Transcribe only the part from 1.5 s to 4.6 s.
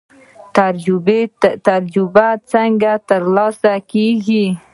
تجربه څنګه ترلاسه کیږي؟